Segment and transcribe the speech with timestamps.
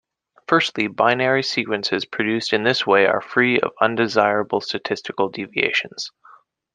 [0.47, 6.09] Firstly, binary sequences produced in this way are free of undesirable statistical deviations.